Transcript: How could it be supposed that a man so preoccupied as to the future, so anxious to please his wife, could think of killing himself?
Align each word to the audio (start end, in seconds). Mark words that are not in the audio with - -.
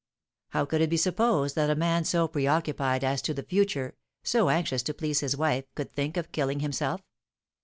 How 0.49 0.65
could 0.65 0.81
it 0.81 0.89
be 0.89 0.97
supposed 0.97 1.53
that 1.55 1.69
a 1.69 1.75
man 1.75 2.05
so 2.05 2.27
preoccupied 2.27 3.03
as 3.03 3.21
to 3.21 3.35
the 3.35 3.43
future, 3.43 3.93
so 4.23 4.49
anxious 4.49 4.81
to 4.81 4.95
please 4.95 5.19
his 5.19 5.37
wife, 5.37 5.65
could 5.75 5.93
think 5.93 6.17
of 6.17 6.31
killing 6.31 6.61
himself? 6.61 7.01